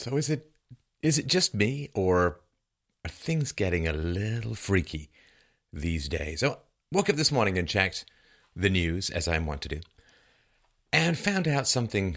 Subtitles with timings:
[0.00, 0.50] So is it
[1.02, 2.40] is it just me or
[3.04, 5.10] are things getting a little freaky
[5.74, 6.42] these days?
[6.42, 8.06] Oh, woke up this morning and checked
[8.56, 9.80] the news as I'm wont to do,
[10.90, 12.16] and found out something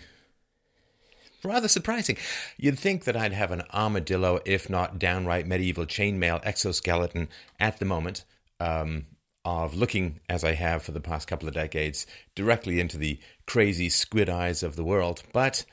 [1.43, 2.15] rather surprising.
[2.55, 7.27] You'd think that I'd have an armadillo, if not downright medieval chainmail exoskeleton
[7.59, 8.23] at the moment,
[8.61, 9.07] um,
[9.43, 13.89] of looking as I have for the past couple of decades directly into the crazy
[13.89, 15.65] squid eyes of the world, but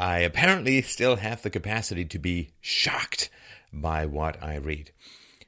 [0.00, 3.28] I apparently still have the capacity to be shocked
[3.70, 4.92] by what I read.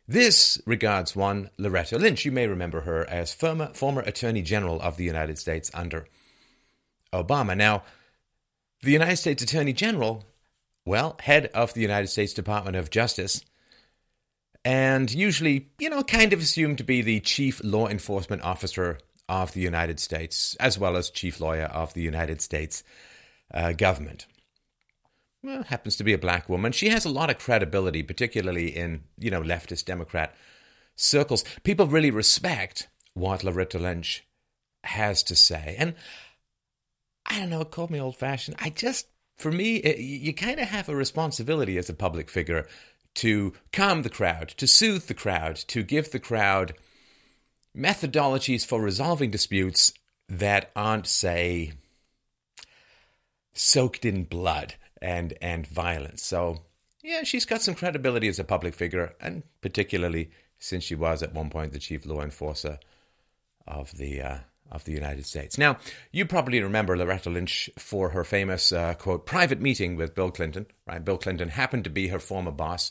[0.06, 2.26] This regards one Loretta Lynch.
[2.26, 6.06] You may remember her as former, former Attorney General of the United States under
[7.14, 7.56] Obama.
[7.56, 7.84] Now,
[8.82, 10.22] the United States Attorney General,
[10.84, 13.42] well, head of the United States Department of Justice,
[14.66, 18.98] and usually, you know, kind of assumed to be the chief law enforcement officer
[19.30, 22.84] of the United States, as well as chief lawyer of the United States
[23.54, 24.26] uh, government.
[25.42, 26.70] Well, happens to be a black woman.
[26.72, 30.34] She has a lot of credibility, particularly in, you know, leftist Democrat
[30.94, 31.44] circles.
[31.64, 34.24] People really respect what Loretta Lynch
[34.84, 35.74] has to say.
[35.78, 35.94] And
[37.26, 38.56] I don't know, it called me old fashioned.
[38.60, 42.30] I just, for me, eh, it, you kind of have a responsibility as a public
[42.30, 42.68] figure
[43.14, 46.74] to calm the crowd, to soothe the crowd, to give the crowd
[47.76, 49.92] methodologies for resolving disputes
[50.28, 51.72] that aren't, say,
[53.54, 56.22] soaked in blood and, and violence.
[56.22, 56.60] So,
[57.02, 61.34] yeah, she's got some credibility as a public figure, and particularly since she was at
[61.34, 62.78] one point the chief law enforcer
[63.66, 64.38] of the uh,
[64.70, 65.58] of the United States.
[65.58, 65.76] Now,
[66.12, 70.66] you probably remember Loretta Lynch for her famous uh, quote private meeting with Bill Clinton.
[70.86, 72.90] Right, Bill Clinton happened to be her former boss.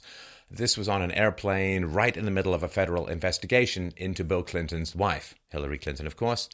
[0.49, 4.43] This was on an airplane right in the middle of a federal investigation into Bill
[4.43, 6.49] Clinton's wife, Hillary Clinton, of course,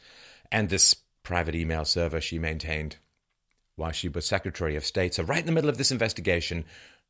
[0.52, 2.98] and this private email server she maintained
[3.78, 5.14] while she was Secretary of State.
[5.14, 6.66] So, right in the middle of this investigation,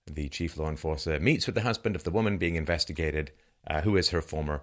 [0.06, 3.32] the chief law enforcer meets with the husband of the woman being investigated,
[3.66, 4.62] uh, who is her former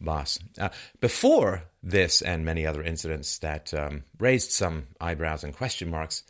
[0.00, 0.38] boss.
[0.58, 0.68] Uh,
[1.00, 6.22] before this and many other incidents that um, raised some eyebrows and question marks,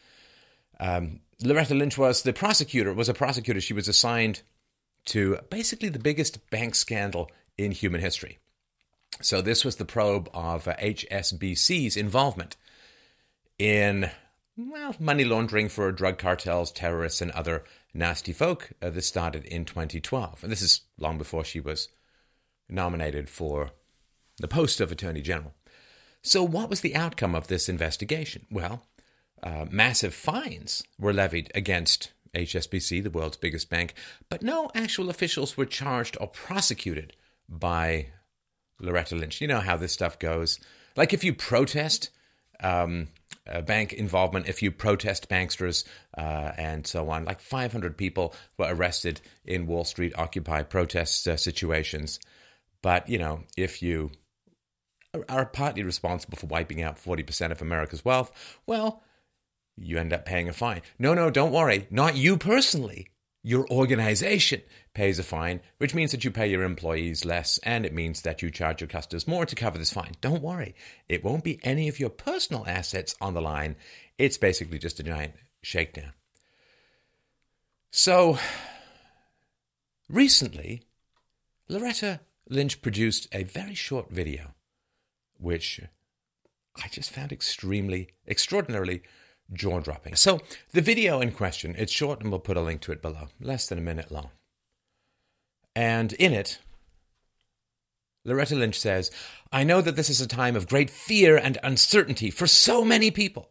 [0.81, 2.93] um, Loretta Lynch was the prosecutor.
[2.95, 3.61] Was a prosecutor.
[3.61, 4.43] She was assigned
[5.06, 8.39] to basically the biggest bank scandal in human history.
[9.22, 12.56] So this was the probe of uh, HSBC's involvement
[13.59, 14.11] in
[14.56, 18.71] well money laundering for drug cartels, terrorists, and other nasty folk.
[18.81, 21.89] Uh, this started in 2012, and this is long before she was
[22.69, 23.71] nominated for
[24.39, 25.55] the post of Attorney General.
[26.22, 28.47] So, what was the outcome of this investigation?
[28.50, 28.83] Well,
[29.43, 33.95] uh, massive fines were levied against HSBC, the world's biggest bank,
[34.28, 37.15] but no actual officials were charged or prosecuted
[37.49, 38.09] by
[38.81, 39.41] Loretta Lynch.
[39.41, 40.59] You know how this stuff goes.
[40.97, 42.11] Like if you protest
[42.61, 43.09] um,
[43.62, 45.84] bank involvement, if you protest banksters
[46.17, 51.37] uh, and so on, like 500 people were arrested in Wall Street Occupy protest uh,
[51.37, 52.19] situations.
[52.83, 54.11] But, you know, if you
[55.29, 59.03] are partly responsible for wiping out 40% of America's wealth, well,
[59.77, 60.83] you end up paying a fine.
[60.99, 61.87] No, no, don't worry.
[61.91, 63.09] Not you personally.
[63.47, 64.62] Your organization
[64.93, 68.43] pays a fine, which means that you pay your employees less and it means that
[68.43, 70.17] you charge your customers more to cover this fine.
[70.21, 70.75] Don't worry.
[71.09, 73.77] It won't be any of your personal assets on the line.
[74.19, 76.12] It's basically just a giant shakedown.
[77.93, 78.37] So,
[80.09, 80.83] recently,
[81.69, 82.19] Loretta
[82.51, 84.55] Lynch produced a very short video,
[85.39, 85.81] which
[86.75, 89.03] I just found extremely, extraordinarily
[89.53, 90.17] jaw dropping.
[90.17, 90.41] So,
[90.73, 93.69] the video in question, it's short and we'll put a link to it below, less
[93.69, 94.31] than a minute long.
[95.75, 96.59] And in it,
[98.25, 99.11] Loretta Lynch says,
[99.53, 103.11] I know that this is a time of great fear and uncertainty for so many
[103.11, 103.51] people.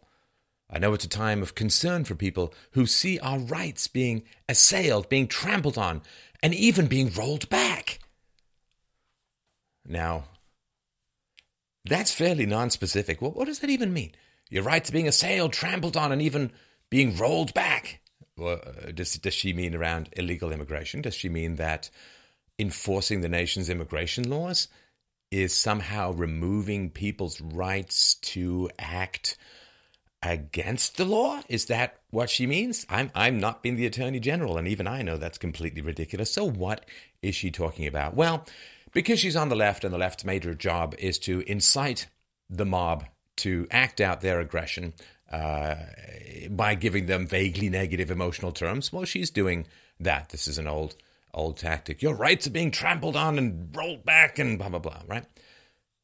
[0.69, 5.07] I know it's a time of concern for people who see our rights being assailed,
[5.07, 6.01] being trampled on,
[6.43, 7.99] and even being rolled back.
[9.87, 10.25] Now,
[11.85, 13.21] that's fairly non-specific.
[13.21, 14.11] Well, what does that even mean?
[14.49, 16.51] Your rights being assailed, trampled on, and even
[16.89, 18.01] being rolled back.
[18.37, 21.01] Well, uh, does, does she mean around illegal immigration?
[21.01, 21.89] Does she mean that
[22.59, 24.67] enforcing the nation's immigration laws
[25.31, 29.37] is somehow removing people's rights to act
[30.21, 31.41] against the law?
[31.49, 32.85] Is that what she means?
[32.89, 36.31] I'm I'm not being the attorney general, and even I know that's completely ridiculous.
[36.31, 36.85] So what
[37.21, 38.15] is she talking about?
[38.15, 38.45] Well,
[38.93, 42.07] because she's on the left and the left's major job is to incite
[42.49, 43.05] the mob
[43.37, 44.93] to act out their aggression
[45.31, 45.75] uh,
[46.49, 48.93] by giving them vaguely negative emotional terms.
[48.93, 49.67] Well, she's doing
[49.99, 50.29] that.
[50.29, 50.95] This is an old
[51.33, 52.01] old tactic.
[52.01, 55.01] Your rights are being trampled on and rolled back and blah blah blah.
[55.07, 55.25] Right.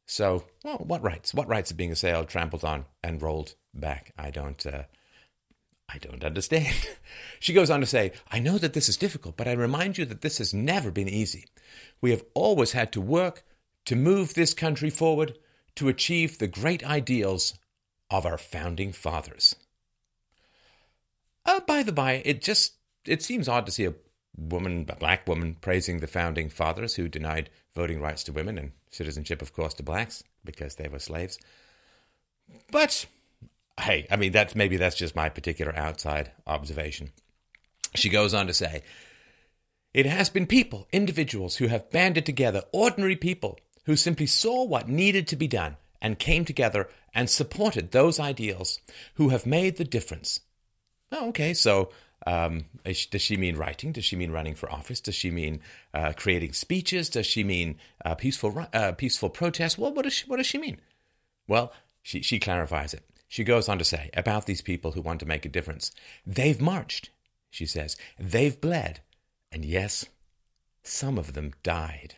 [0.05, 1.33] So, well, what rights?
[1.33, 4.13] What rights are being assailed, trampled on, and rolled back?
[4.17, 4.65] I don't.
[4.65, 4.83] Uh,
[5.93, 6.73] I don't understand.
[7.39, 10.05] she goes on to say, I know that this is difficult, but I remind you
[10.05, 11.45] that this has never been easy.
[11.99, 13.43] We have always had to work
[13.85, 15.37] to move this country forward
[15.75, 17.53] to achieve the great ideals
[18.09, 19.55] of our founding fathers.
[21.45, 22.73] Uh, by the by, it just
[23.05, 23.93] it seems odd to see a
[24.37, 28.71] woman, a black woman, praising the founding fathers who denied voting rights to women and
[28.91, 31.39] citizenship, of course, to blacks because they were slaves.
[32.69, 33.05] But
[33.79, 37.11] hey, I mean, that's maybe that's just my particular outside observation.
[37.95, 38.83] She goes on to say,
[39.93, 44.87] it has been people, individuals who have banded together, ordinary people who simply saw what
[44.87, 48.79] needed to be done and came together and supported those ideals
[49.15, 50.39] who have made the difference.
[51.11, 51.91] Oh, okay, so
[52.25, 53.91] um, does she mean writing?
[53.91, 55.01] Does she mean running for office?
[55.01, 55.61] Does she mean
[55.93, 57.09] uh, creating speeches?
[57.09, 59.77] Does she mean uh, peaceful uh, peaceful protest?
[59.77, 60.79] Well, what does she, what does she mean?
[61.47, 63.03] Well, she, she clarifies it.
[63.27, 65.91] She goes on to say about these people who want to make a difference
[66.25, 67.09] they've marched,
[67.49, 68.99] she says, they've bled,
[69.51, 70.05] and yes,
[70.83, 72.15] some of them died.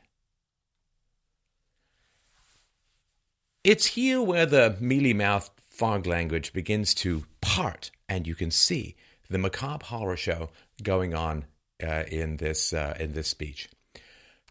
[3.64, 8.98] It's here where the mealy mouthed fog language begins to part, and you can see
[9.30, 10.50] the macabre horror show
[10.84, 11.46] going on
[11.82, 13.70] uh, in this uh, in this speech.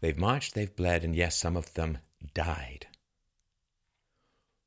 [0.01, 1.99] They've marched, they've bled, and yes, some of them
[2.33, 2.87] died.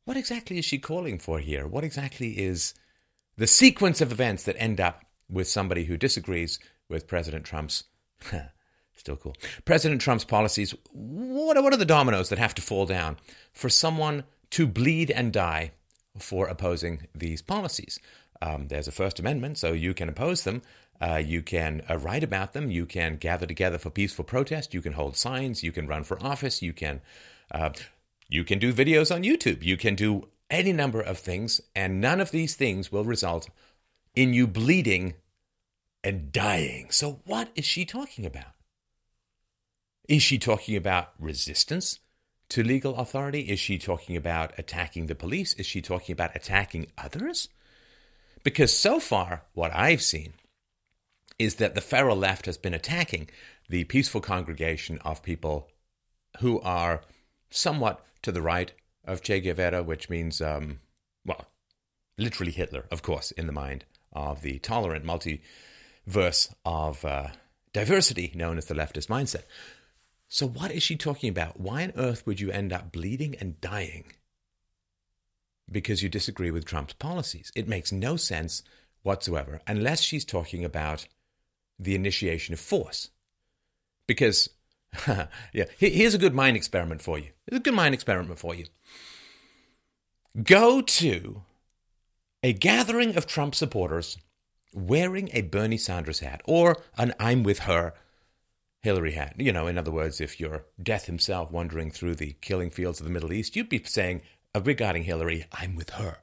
[0.04, 1.66] What exactly is she calling for here?
[1.66, 2.72] What exactly is
[3.36, 7.82] the sequence of events that end up with somebody who disagrees with President Trump's
[8.94, 9.34] still cool
[9.64, 10.72] President Trump's policies?
[10.92, 13.16] What are, what are the dominoes that have to fall down
[13.52, 15.72] for someone to bleed and die
[16.18, 17.98] for opposing these policies?
[18.42, 20.62] Um, there's a First Amendment, so you can oppose them.
[21.00, 22.70] Uh, you can uh, write about them.
[22.70, 24.74] You can gather together for peaceful protest.
[24.74, 25.62] You can hold signs.
[25.62, 26.62] You can run for office.
[26.62, 27.00] You can
[27.50, 27.70] uh,
[28.28, 29.62] you can do videos on YouTube.
[29.62, 33.48] You can do any number of things, and none of these things will result
[34.14, 35.14] in you bleeding
[36.02, 36.90] and dying.
[36.90, 38.54] So, what is she talking about?
[40.08, 41.98] Is she talking about resistance
[42.50, 43.40] to legal authority?
[43.40, 45.54] Is she talking about attacking the police?
[45.54, 47.48] Is she talking about attacking others?
[48.42, 50.34] Because so far, what I've seen
[51.38, 53.28] is that the feral left has been attacking
[53.68, 55.68] the peaceful congregation of people
[56.40, 57.02] who are
[57.50, 58.72] somewhat to the right
[59.04, 60.80] of Che Guevara, which means, um,
[61.24, 61.46] well,
[62.18, 67.28] literally Hitler, of course, in the mind of the tolerant multiverse of uh,
[67.72, 69.42] diversity known as the leftist mindset.
[70.28, 71.60] So, what is she talking about?
[71.60, 74.12] Why on earth would you end up bleeding and dying
[75.70, 77.52] because you disagree with Trump's policies?
[77.54, 78.62] It makes no sense
[79.02, 81.06] whatsoever, unless she's talking about
[81.78, 83.10] the initiation of force.
[84.08, 84.50] Because
[85.52, 87.28] yeah, here's a good mind experiment for you.
[87.46, 88.66] Here's a good mind experiment for you.
[90.42, 91.42] Go to
[92.42, 94.18] a gathering of Trump supporters
[94.74, 97.94] wearing a Bernie Sanders hat or an I'm with her
[98.86, 99.34] Hillary hat.
[99.36, 103.04] You know, in other words, if you're death himself wandering through the killing fields of
[103.04, 104.22] the Middle East, you'd be saying,
[104.54, 106.18] uh, regarding Hillary, I'm with her.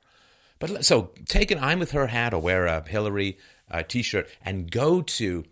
[0.60, 3.38] But so take an I'm with her hat or wear a Hillary
[3.70, 5.44] uh, t shirt and go to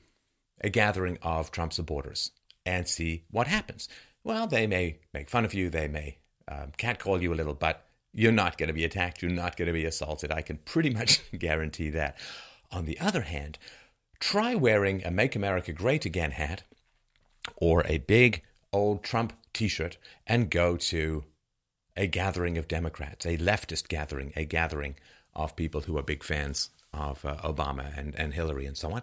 [0.61, 2.31] a gathering of Trump supporters
[2.65, 3.89] and see what happens.
[4.23, 7.87] Well, they may make fun of you, they may um, catcall you a little, but
[8.13, 10.31] you're not going to be attacked, you're not going to be assaulted.
[10.31, 12.17] I can pretty much guarantee that.
[12.71, 13.57] On the other hand,
[14.21, 16.63] try wearing a Make America Great Again hat
[17.61, 21.23] or a big old Trump t shirt and go to
[21.95, 24.95] a gathering of Democrats, a leftist gathering, a gathering
[25.33, 29.01] of people who are big fans of uh, Obama and, and Hillary and so on,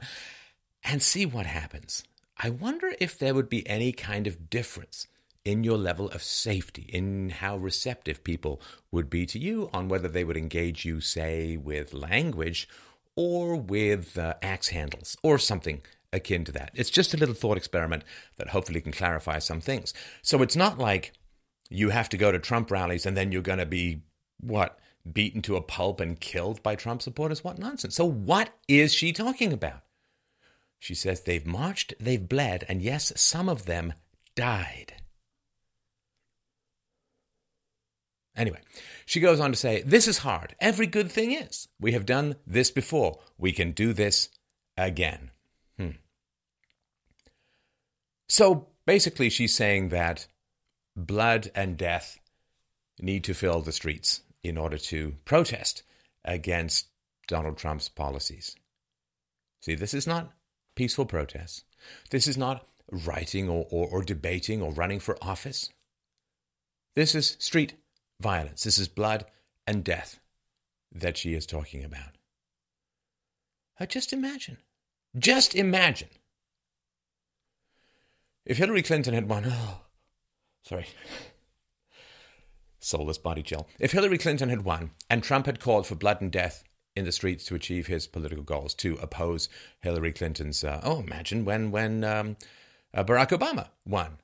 [0.85, 2.03] and see what happens.
[2.37, 5.07] I wonder if there would be any kind of difference
[5.45, 8.61] in your level of safety, in how receptive people
[8.91, 12.69] would be to you, on whether they would engage you, say, with language
[13.17, 15.81] or with uh, axe handles or something
[16.13, 16.71] akin to that.
[16.75, 18.05] It's just a little thought experiment
[18.37, 19.93] that hopefully can clarify some things.
[20.23, 21.13] So it's not like
[21.71, 24.03] you have to go to Trump rallies and then you're going to be,
[24.41, 24.79] what,
[25.13, 27.45] beaten to a pulp and killed by Trump supporters?
[27.45, 27.95] What nonsense.
[27.95, 29.83] So, what is she talking about?
[30.79, 33.95] She says they've marched, they've bled, and yes, some of them
[34.37, 34.95] died.
[38.37, 38.61] Anyway,
[39.05, 40.55] she goes on to say, This is hard.
[40.61, 41.69] Every good thing is.
[41.81, 43.19] We have done this before.
[43.37, 44.29] We can do this
[44.77, 45.33] again.
[48.29, 50.27] So basically, she's saying that
[50.97, 52.19] blood and death
[53.01, 55.83] need to fill the streets in order to protest
[56.25, 56.89] against
[57.27, 58.57] Donald Trump's policies.
[59.61, 60.33] See, this is not
[60.75, 61.65] peaceful protests.
[62.11, 65.71] This is not writing or, or, or debating or running for office.
[66.95, 67.75] This is street
[68.21, 68.65] violence.
[68.65, 69.27] This is blood
[69.67, 70.21] and death
[70.93, 72.17] that she is talking about.
[73.79, 74.59] Uh, just imagine.
[75.17, 76.09] Just imagine.
[78.49, 79.83] If Hillary Clinton had won, oh,
[80.63, 80.87] sorry,
[82.81, 83.69] soulless body chill.
[83.79, 86.65] If Hillary Clinton had won and Trump had called for blood and death
[86.97, 89.51] in the streets to achieve his political goals, to oppose
[89.81, 92.37] Hillary Clinton's, uh, oh, imagine when when um,
[92.95, 94.17] uh, Barack Obama won,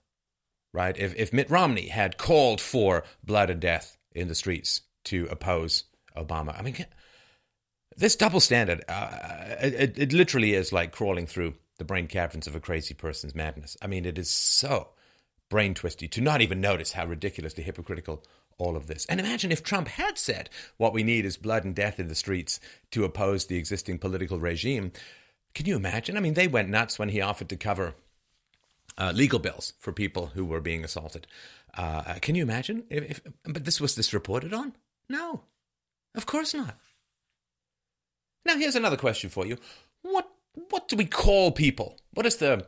[0.73, 0.97] right?
[0.97, 5.85] If if Mitt Romney had called for blood and death in the streets to oppose
[6.17, 6.87] Obama, I mean,
[7.95, 12.55] this double standard, uh, it, it literally is like crawling through the brain caverns of
[12.55, 13.77] a crazy person's madness.
[13.83, 14.89] I mean, it is so
[15.49, 18.25] brain twisty to not even notice how ridiculously hypocritical
[18.59, 19.05] all of this.
[19.07, 22.15] And imagine if Trump had said what we need is blood and death in the
[22.15, 22.61] streets
[22.93, 24.93] to oppose the existing political regime.
[25.55, 26.17] Can you imagine?
[26.17, 27.95] I mean, they went nuts when he offered to cover
[28.97, 31.27] uh, legal bills for people who were being assaulted.
[31.77, 32.85] Uh, uh can you imagine?
[32.91, 34.75] If, if, but this was this reported on?
[35.09, 35.43] No,
[36.15, 36.77] of course not.
[38.47, 39.59] Now, here's another question for you:
[40.03, 40.31] What
[40.71, 41.99] what do we call people?
[42.13, 42.67] What is the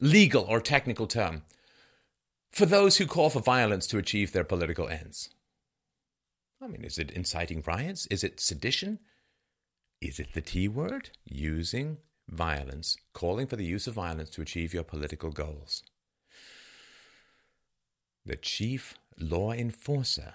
[0.00, 1.42] legal or technical term
[2.50, 5.30] for those who call for violence to achieve their political ends?
[6.60, 8.06] I mean, is it inciting riots?
[8.06, 9.00] Is it sedition?
[10.00, 11.10] Is it the T word?
[11.24, 15.82] Using violence, calling for the use of violence to achieve your political goals.
[18.24, 20.34] The chief law enforcer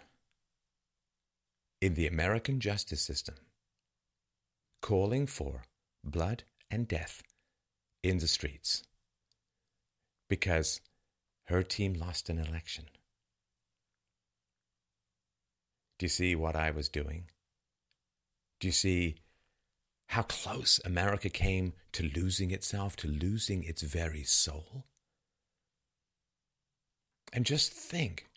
[1.81, 3.35] in the American justice system
[4.81, 5.63] calling for
[6.03, 7.23] blood and death
[8.03, 8.83] in the streets
[10.29, 10.81] because
[11.45, 12.85] her team lost an election.
[15.97, 17.25] Do you see what I was doing?
[18.59, 19.15] Do you see
[20.07, 24.85] how close America came to losing itself, to losing its very soul?
[27.33, 28.27] And just think,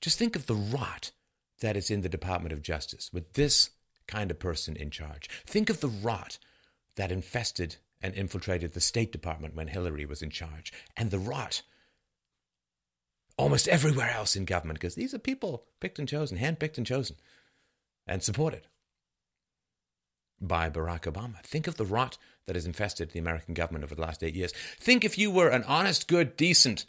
[0.00, 1.12] just think of the rot
[1.60, 3.70] that is in the Department of Justice with this
[4.06, 5.28] kind of person in charge.
[5.46, 6.38] Think of the rot
[6.96, 11.62] that infested and infiltrated the State Department when Hillary was in charge, and the rot
[13.38, 17.16] almost everywhere else in government, because these are people picked and chosen, handpicked and chosen,
[18.06, 18.66] and supported
[20.40, 21.40] by Barack Obama.
[21.42, 24.52] Think of the rot that has infested the American government over the last eight years.
[24.78, 26.84] Think if you were an honest, good, decent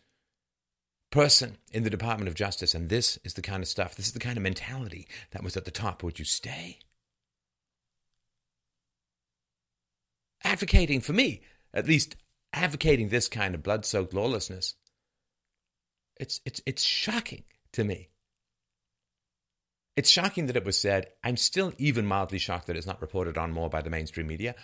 [1.12, 4.14] person in the Department of Justice, and this is the kind of stuff, this is
[4.14, 6.80] the kind of mentality that was at the top, would you stay?
[10.44, 11.42] Advocating for me,
[11.74, 12.16] at least
[12.52, 14.76] advocating this kind of blood soaked lawlessness.
[16.20, 18.10] It's, it's, it's shocking to me.
[19.96, 21.08] It's shocking that it was said.
[21.24, 24.56] I'm still even mildly shocked that it's not reported on more by the mainstream media,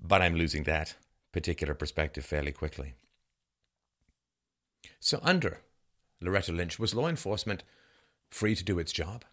[0.00, 0.94] but I'm losing that
[1.32, 2.94] particular perspective fairly quickly.
[5.00, 5.60] So, under
[6.20, 7.64] Loretta Lynch, was law enforcement
[8.30, 9.24] free to do its job?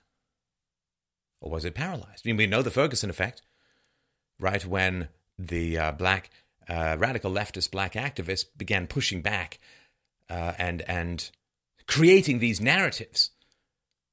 [1.41, 2.23] Or was it paralyzed?
[2.25, 3.41] I mean, we know the Ferguson effect,
[4.39, 4.65] right?
[4.65, 6.29] When the uh, black
[6.67, 9.59] uh, radical leftist black activists began pushing back
[10.29, 11.29] uh, and and
[11.87, 13.31] creating these narratives.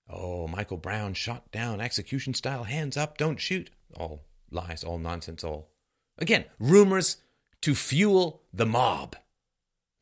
[0.09, 3.71] Oh, Michael Brown shot down, execution style, hands up, don't shoot.
[3.95, 5.71] All lies, all nonsense, all.
[6.19, 7.17] Again, rumors
[7.63, 9.17] to fuel the mob.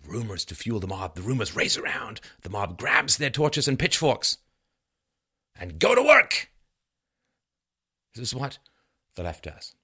[0.06, 1.14] Rumors to fuel the mob.
[1.14, 2.20] The rumors race around.
[2.40, 4.38] The mob grabs their torches and pitchforks
[5.58, 6.50] and go to work.
[8.14, 8.58] This is what
[9.14, 9.74] the left does.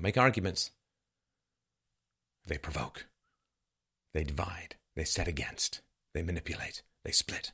[0.00, 0.70] Make arguments.
[2.46, 3.06] They provoke.
[4.14, 4.76] They divide.
[4.96, 5.80] They set against.
[6.14, 6.82] They manipulate.
[7.04, 7.52] They split.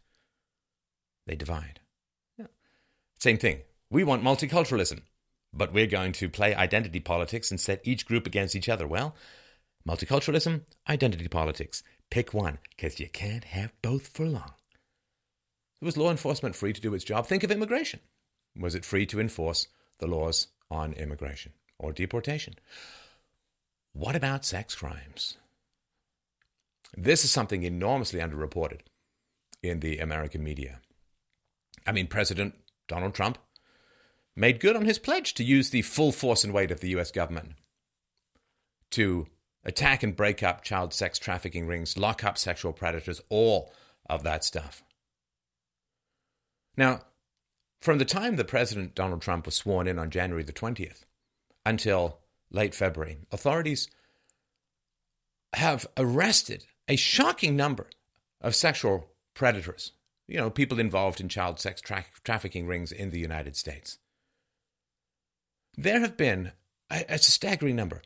[1.26, 1.80] They divide.
[2.38, 2.46] Yeah.
[3.18, 3.60] Same thing.
[3.90, 5.02] We want multiculturalism,
[5.52, 8.86] but we're going to play identity politics and set each group against each other.
[8.86, 9.14] Well,
[9.88, 11.82] multiculturalism, identity politics.
[12.10, 14.52] Pick one, because you can't have both for long.
[15.80, 17.26] Was law enforcement free to do its job?
[17.26, 18.00] Think of immigration.
[18.58, 19.68] Was it free to enforce
[20.00, 21.52] the laws on immigration?
[21.78, 22.54] Or deportation.
[23.92, 25.36] What about sex crimes?
[26.96, 28.80] This is something enormously underreported
[29.62, 30.80] in the American media.
[31.86, 32.54] I mean, President
[32.86, 33.38] Donald Trump
[34.36, 37.10] made good on his pledge to use the full force and weight of the US
[37.10, 37.52] government
[38.90, 39.26] to
[39.64, 43.72] attack and break up child sex trafficking rings, lock up sexual predators, all
[44.08, 44.82] of that stuff.
[46.76, 47.00] Now,
[47.80, 51.04] from the time that President Donald Trump was sworn in on January the 20th
[51.68, 52.18] until
[52.50, 53.88] late February, authorities
[55.52, 57.88] have arrested a shocking number
[58.40, 59.92] of sexual predators,
[60.26, 63.98] you know, people involved in child sex tra- trafficking rings in the United States.
[65.76, 66.52] There have been,
[66.90, 68.00] it's a staggering number,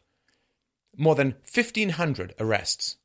[0.97, 2.97] more than 1,500 arrests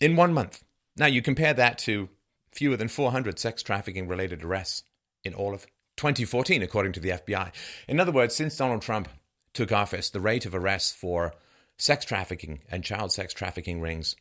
[0.00, 0.62] in one month.
[0.96, 2.08] Now, you compare that to
[2.52, 4.84] fewer than 400 sex trafficking related arrests
[5.24, 5.66] in all of
[5.96, 7.52] 2014, according to the FBI.
[7.88, 9.08] In other words, since Donald Trump
[9.54, 11.34] took office, the rate of arrests for
[11.78, 14.16] sex trafficking and child sex trafficking rings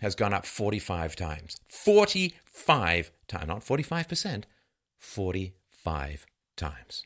[0.00, 1.60] has gone up 45 times.
[1.68, 4.44] 45 times, not 45%,
[4.98, 6.26] 45
[6.56, 7.02] times.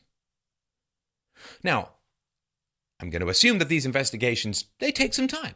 [1.63, 1.89] Now,
[2.99, 5.55] I'm going to assume that these investigations they take some time.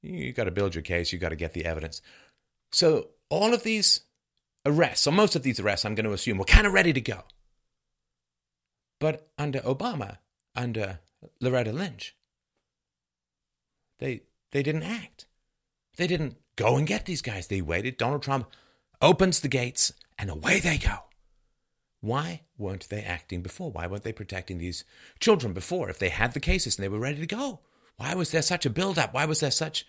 [0.00, 2.00] You got to build your case, you got to get the evidence.
[2.70, 4.02] So, all of these
[4.64, 7.00] arrests, or most of these arrests, I'm going to assume, were kind of ready to
[7.00, 7.24] go.
[8.98, 10.18] But under Obama,
[10.56, 11.00] under
[11.40, 12.16] Loretta Lynch,
[13.98, 15.26] they they didn't act.
[15.96, 17.46] They didn't go and get these guys.
[17.46, 17.96] They waited.
[17.96, 18.48] Donald Trump
[19.00, 21.04] opens the gates and away they go.
[22.00, 23.70] Why weren't they acting before?
[23.70, 24.84] Why weren't they protecting these
[25.18, 25.90] children before?
[25.90, 27.60] If they had the cases and they were ready to go,
[27.96, 29.12] why was there such a build-up?
[29.12, 29.84] Why was there such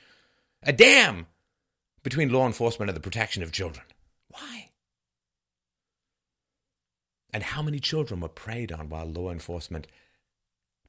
[0.64, 1.28] a dam
[2.02, 3.86] between law enforcement and the protection of children?
[4.30, 4.69] Why?
[7.32, 9.88] And how many children were preyed on while law enforcement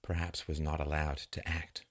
[0.03, 1.85] perhaps was not allowed to act?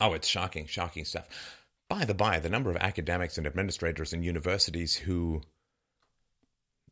[0.00, 1.28] Oh, it's shocking, shocking stuff.
[1.88, 5.42] By the by, the number of academics and administrators in universities who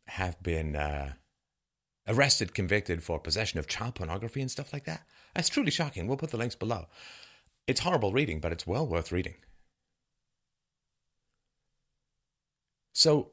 [0.06, 1.12] have been uh,
[2.06, 5.06] arrested, convicted for possession of child pornography and stuff like that.
[5.34, 6.06] That's truly shocking.
[6.06, 6.86] We'll put the links below.
[7.66, 9.34] It's horrible reading, but it's well worth reading.
[12.92, 13.30] So,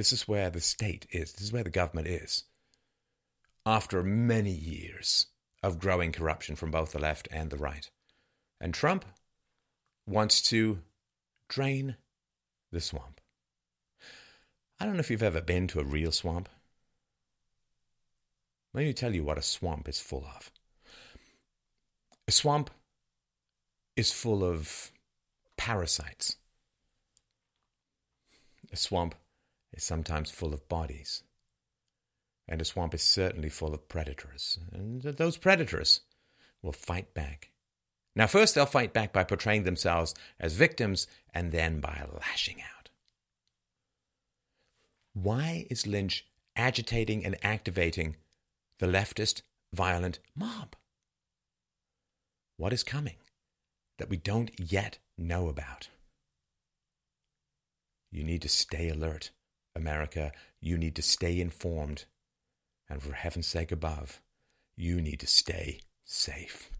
[0.00, 2.44] this is where the state is, this is where the government is.
[3.66, 5.26] After many years
[5.62, 7.90] of growing corruption from both the left and the right.
[8.62, 9.04] And Trump
[10.06, 10.78] wants to
[11.50, 11.96] drain
[12.72, 13.20] the swamp.
[14.80, 16.48] I don't know if you've ever been to a real swamp.
[18.72, 20.50] Let me tell you what a swamp is full of.
[22.26, 22.70] A swamp
[23.96, 24.92] is full of
[25.58, 26.36] parasites.
[28.72, 29.14] A swamp
[29.72, 31.22] is sometimes full of bodies.
[32.48, 34.58] And a swamp is certainly full of predators.
[34.72, 36.00] And those predators
[36.62, 37.50] will fight back.
[38.16, 42.90] Now, first, they'll fight back by portraying themselves as victims and then by lashing out.
[45.12, 48.16] Why is Lynch agitating and activating
[48.78, 49.42] the leftist
[49.72, 50.74] violent mob?
[52.56, 53.16] What is coming
[53.98, 55.88] that we don't yet know about?
[58.10, 59.30] You need to stay alert,
[59.74, 60.32] America.
[60.60, 62.04] You need to stay informed.
[62.88, 64.20] And for heaven's sake above,
[64.76, 66.70] you need to stay safe.